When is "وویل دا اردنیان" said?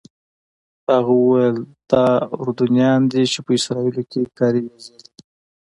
1.21-3.01